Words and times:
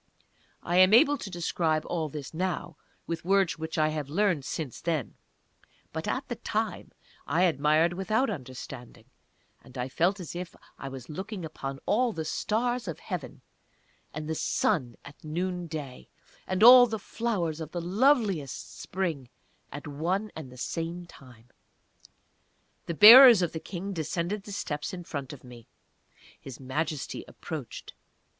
I 0.63 0.77
am 0.77 0.95
able 0.95 1.15
to 1.19 1.29
describe 1.29 1.85
all 1.85 2.09
this 2.09 2.33
now, 2.33 2.75
with 3.05 3.23
words 3.23 3.59
which 3.59 3.77
I 3.77 3.89
have 3.89 4.09
learned 4.09 4.43
since 4.43 4.81
then; 4.81 5.13
but 5.93 6.07
at 6.07 6.27
that 6.27 6.43
time 6.43 6.91
I 7.27 7.43
admired 7.43 7.93
without 7.93 8.27
understanding, 8.27 9.05
and 9.63 9.77
I 9.77 9.89
felt 9.89 10.19
as 10.19 10.35
if 10.35 10.55
I 10.79 10.89
was 10.89 11.07
looking 11.07 11.45
upon 11.45 11.79
all 11.85 12.13
the 12.13 12.25
Stars 12.25 12.87
of 12.87 12.97
Heaven, 12.97 13.43
and 14.11 14.27
the 14.27 14.33
Sun 14.33 14.95
at 15.05 15.23
Noonday, 15.23 16.07
and 16.47 16.63
all 16.63 16.87
the 16.87 16.97
Flowers 16.97 17.61
of 17.61 17.69
the 17.71 17.79
loveliest 17.79 18.79
Spring 18.79 19.29
at 19.71 19.85
one 19.85 20.31
and 20.35 20.51
the 20.51 20.57
same 20.57 21.05
time!... 21.05 21.49
The 22.87 22.95
bearers 22.95 23.43
of 23.43 23.51
the 23.51 23.59
King 23.59 23.93
descended 23.93 24.45
the 24.45 24.51
steps 24.51 24.95
in 24.95 25.03
front 25.03 25.31
of 25.31 25.43
me. 25.43 25.67
His 26.39 26.59
Majesty 26.59 27.23
approached. 27.27 27.93